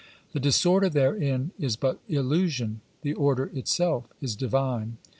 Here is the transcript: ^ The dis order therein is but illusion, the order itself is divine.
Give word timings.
^ 0.29 0.31
The 0.31 0.39
dis 0.39 0.65
order 0.65 0.89
therein 0.89 1.51
is 1.59 1.75
but 1.75 1.99
illusion, 2.09 2.81
the 3.03 3.13
order 3.13 3.51
itself 3.53 4.07
is 4.19 4.35
divine. 4.35 4.97